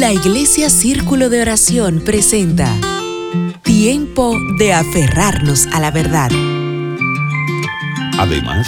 La 0.00 0.14
Iglesia 0.14 0.70
Círculo 0.70 1.28
de 1.28 1.42
Oración 1.42 2.00
presenta 2.02 2.74
Tiempo 3.62 4.34
de 4.58 4.72
aferrarnos 4.72 5.66
a 5.74 5.78
la 5.78 5.90
verdad. 5.90 6.30
Además, 8.18 8.66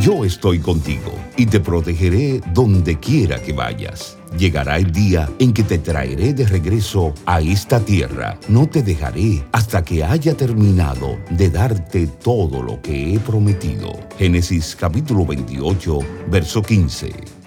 yo 0.00 0.24
estoy 0.24 0.58
contigo 0.58 1.14
y 1.36 1.46
te 1.46 1.60
protegeré 1.60 2.40
donde 2.52 2.98
quiera 2.98 3.40
que 3.40 3.52
vayas. 3.52 4.18
Llegará 4.36 4.76
el 4.76 4.90
día 4.90 5.30
en 5.38 5.52
que 5.52 5.62
te 5.62 5.78
traeré 5.78 6.34
de 6.34 6.46
regreso 6.46 7.14
a 7.26 7.40
esta 7.40 7.78
tierra. 7.78 8.36
No 8.48 8.68
te 8.68 8.82
dejaré 8.82 9.44
hasta 9.52 9.84
que 9.84 10.02
haya 10.02 10.36
terminado 10.36 11.16
de 11.30 11.48
darte 11.48 12.08
todo 12.08 12.60
lo 12.60 12.82
que 12.82 13.14
he 13.14 13.20
prometido. 13.20 13.92
Génesis 14.18 14.74
capítulo 14.74 15.24
28, 15.26 16.00
verso 16.28 16.60
15. 16.60 17.41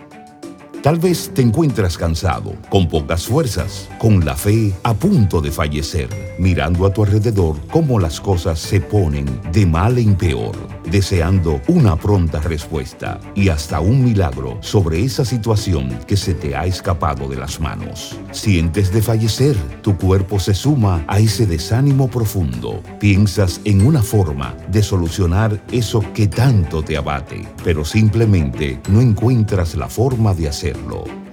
Tal 0.85 0.99
vez 0.99 1.31
te 1.33 1.41
encuentras 1.41 1.97
cansado, 1.97 2.53
con 2.69 2.87
pocas 2.87 3.25
fuerzas, 3.25 3.89
con 3.97 4.23
la 4.23 4.35
fe 4.35 4.71
a 4.83 4.93
punto 4.93 5.41
de 5.41 5.49
fallecer, 5.49 6.07
mirando 6.37 6.85
a 6.85 6.93
tu 6.93 7.03
alrededor 7.03 7.55
cómo 7.71 7.99
las 7.99 8.21
cosas 8.21 8.59
se 8.59 8.81
ponen 8.81 9.25
de 9.51 9.65
mal 9.65 9.97
en 9.97 10.13
peor, 10.13 10.55
deseando 10.85 11.59
una 11.67 11.95
pronta 11.95 12.39
respuesta 12.39 13.19
y 13.33 13.49
hasta 13.49 13.79
un 13.79 14.03
milagro 14.03 14.59
sobre 14.61 15.03
esa 15.03 15.25
situación 15.25 15.89
que 16.05 16.17
se 16.17 16.35
te 16.35 16.55
ha 16.55 16.67
escapado 16.67 17.27
de 17.27 17.37
las 17.37 17.59
manos. 17.59 18.19
Sientes 18.31 18.93
de 18.93 19.01
fallecer, 19.01 19.57
tu 19.81 19.97
cuerpo 19.97 20.39
se 20.39 20.53
suma 20.53 21.03
a 21.07 21.17
ese 21.17 21.47
desánimo 21.47 22.11
profundo. 22.11 22.83
Piensas 22.99 23.59
en 23.63 23.83
una 23.87 24.03
forma 24.03 24.55
de 24.69 24.83
solucionar 24.83 25.59
eso 25.71 26.03
que 26.13 26.27
tanto 26.27 26.83
te 26.83 26.95
abate, 26.95 27.47
pero 27.63 27.83
simplemente 27.83 28.79
no 28.87 29.01
encuentras 29.01 29.73
la 29.73 29.89
forma 29.89 30.35
de 30.35 30.49
hacerlo 30.49 30.74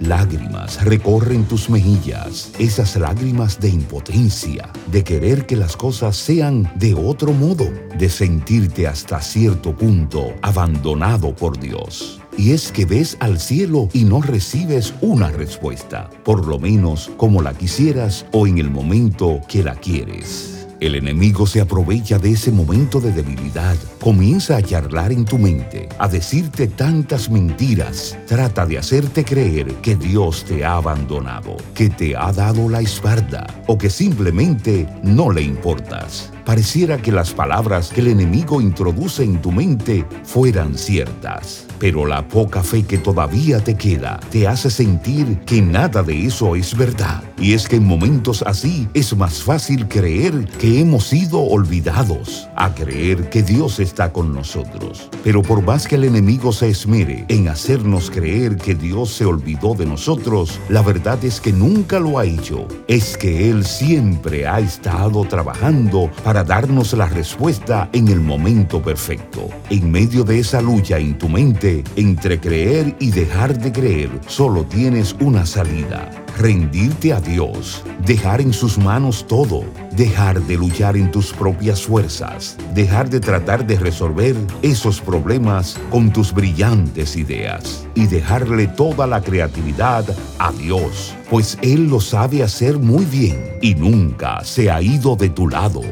Lágrimas 0.01 0.85
recorren 0.85 1.45
tus 1.45 1.71
mejillas, 1.71 2.51
esas 2.59 2.97
lágrimas 2.97 3.61
de 3.61 3.69
impotencia, 3.69 4.69
de 4.91 5.05
querer 5.05 5.47
que 5.47 5.55
las 5.55 5.77
cosas 5.77 6.17
sean 6.17 6.69
de 6.75 6.95
otro 6.95 7.33
modo, 7.33 7.67
de 7.97 8.09
sentirte 8.09 8.89
hasta 8.89 9.21
cierto 9.21 9.77
punto 9.77 10.33
abandonado 10.43 11.37
por 11.37 11.59
Dios. 11.59 12.21
Y 12.37 12.51
es 12.51 12.73
que 12.73 12.84
ves 12.84 13.17
al 13.21 13.39
cielo 13.39 13.89
y 13.93 14.05
no 14.05 14.21
recibes 14.23 14.93
una 15.01 15.31
respuesta, 15.31 16.11
por 16.25 16.49
lo 16.49 16.59
menos 16.59 17.11
como 17.17 17.41
la 17.41 17.55
quisieras 17.55 18.27
o 18.33 18.49
en 18.49 18.59
el 18.59 18.71
momento 18.71 19.41
que 19.49 19.62
la 19.62 19.77
quieres. 19.77 20.62
El 20.83 20.97
enemigo 20.97 21.47
se 21.47 21.61
aprovecha 21.61 22.19
de 22.19 22.33
ese 22.33 22.50
momento 22.50 23.00
de 23.00 23.12
debilidad, 23.12 23.77
comienza 24.00 24.56
a 24.56 24.62
charlar 24.62 25.12
en 25.12 25.25
tu 25.25 25.38
mente, 25.38 25.88
a 25.97 26.08
decirte 26.08 26.66
tantas 26.66 27.30
mentiras, 27.30 28.19
trata 28.27 28.66
de 28.66 28.78
hacerte 28.78 29.25
creer 29.25 29.75
que 29.77 29.94
Dios 29.94 30.44
te 30.44 30.64
ha 30.64 30.75
abandonado, 30.75 31.56
que 31.72 31.88
te 31.88 32.16
ha 32.16 32.33
dado 32.33 32.69
la 32.69 32.80
espalda 32.80 33.47
o 33.69 33.78
que 33.78 33.88
simplemente 33.88 34.88
no 35.05 35.30
le 35.30 35.42
importas. 35.42 36.31
Pareciera 36.45 36.98
que 36.98 37.12
las 37.12 37.33
palabras 37.33 37.91
que 37.91 38.01
el 38.01 38.09
enemigo 38.09 38.61
introduce 38.61 39.23
en 39.23 39.41
tu 39.41 39.53
mente 39.53 40.05
fueran 40.25 40.77
ciertas, 40.77 41.67
pero 41.79 42.05
la 42.05 42.27
poca 42.27 42.65
fe 42.65 42.83
que 42.83 42.99
todavía 42.99 43.62
te 43.62 43.77
queda 43.77 44.19
te 44.31 44.49
hace 44.49 44.69
sentir 44.69 45.39
que 45.47 45.62
nada 45.62 46.03
de 46.03 46.27
eso 46.27 46.57
es 46.57 46.77
verdad. 46.77 47.23
Y 47.39 47.55
es 47.55 47.69
que 47.69 47.77
en 47.77 47.84
momentos 47.84 48.43
así 48.43 48.89
es 48.93 49.17
más 49.17 49.43
fácil 49.43 49.87
creer 49.87 50.47
que 50.59 50.81
hemos 50.81 51.05
sido 51.09 51.41
olvidados 51.41 52.49
a 52.56 52.75
creer 52.75 53.31
que 53.31 53.43
Dios 53.43 53.79
está 53.79 54.12
con 54.12 54.34
nosotros. 54.34 55.09
Pero 55.23 55.43
por 55.43 55.62
más 55.62 55.87
que 55.87 55.95
el 55.95 56.05
enemigo 56.05 56.53
se 56.53 56.71
esmere 56.71 57.25
en 57.29 57.49
hacernos 57.49 58.11
creer 58.11 58.56
que 58.56 58.75
Dios 58.75 59.11
se 59.11 59.25
olvidó 59.25 59.75
de 59.75 59.87
nosotros, 59.87 60.59
la 60.69 60.83
verdad 60.83 61.25
es 61.25 61.41
que 61.41 61.53
nunca 61.53 62.01
lo 62.01 62.19
ha 62.19 62.25
hecho. 62.25 62.67
Es 62.89 63.17
que 63.17 63.51
Él 63.51 63.65
siempre 63.65 64.47
ha 64.47 64.59
estado 64.59 65.25
trabajando 65.25 66.11
para 66.25 66.31
para 66.33 66.44
darnos 66.44 66.94
la 66.94 67.05
respuesta 67.08 67.91
en 67.92 68.08
el 68.08 68.19
momento 68.19 68.81
perfecto. 68.81 69.50
En 69.69 69.91
medio 69.91 70.25
de 70.25 70.38
esa 70.38 70.62
lucha 70.62 70.97
en 70.97 71.19
tu 71.19 71.28
mente 71.28 71.84
entre 71.94 72.41
creer 72.41 72.97
y 73.00 73.10
dejar 73.10 73.59
de 73.59 73.70
creer, 73.70 74.09
solo 74.28 74.65
tienes 74.65 75.15
una 75.21 75.44
salida. 75.44 76.10
Rendirte 76.38 77.12
a 77.12 77.21
Dios, 77.21 77.84
dejar 78.06 78.41
en 78.41 78.54
sus 78.54 78.78
manos 78.78 79.26
todo, 79.26 79.62
dejar 79.94 80.41
de 80.41 80.56
luchar 80.56 80.97
en 80.97 81.10
tus 81.10 81.34
propias 81.34 81.82
fuerzas, 81.82 82.56
dejar 82.72 83.10
de 83.10 83.21
tratar 83.21 83.66
de 83.66 83.78
resolver 83.78 84.34
esos 84.62 85.03
problemas 85.03 85.78
con 85.91 86.15
tus 86.15 86.32
brillantes 86.32 87.15
ideas 87.15 87.87
y 87.94 88.06
dejarle 88.06 88.69
toda 88.69 89.06
la 89.06 89.21
creatividad 89.21 90.06
a 90.38 90.50
Dios, 90.53 91.15
pues 91.28 91.59
Él 91.60 91.88
lo 91.88 92.00
sabe 92.00 92.42
hacer 92.42 92.78
muy 92.78 93.04
bien 93.04 93.59
y 93.60 93.75
nunca 93.75 94.42
se 94.44 94.71
ha 94.71 94.81
ido 94.81 95.15
de 95.15 95.28
tu 95.28 95.47
lado. 95.47 95.82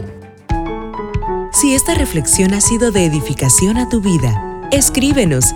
Si 1.60 1.74
esta 1.74 1.92
reflexión 1.92 2.54
ha 2.54 2.62
sido 2.62 2.90
de 2.90 3.04
edificación 3.04 3.76
a 3.76 3.86
tu 3.86 4.00
vida, 4.00 4.66
escríbenos 4.70 5.54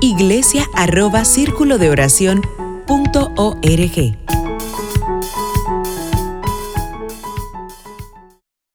iglesia 0.00 0.62
arroba 0.74 1.24
círculo 1.24 1.76
de 1.76 1.90
oración 1.90 2.40
punto 2.86 3.32
org. 3.34 4.16